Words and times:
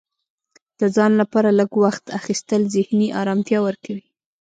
د 0.79 0.81
ځان 0.95 1.11
لپاره 1.21 1.49
لږ 1.59 1.71
وخت 1.83 2.03
اخیستل 2.19 2.61
ذهني 2.75 3.07
ارامتیا 3.21 3.59
ورکوي. 3.63 4.05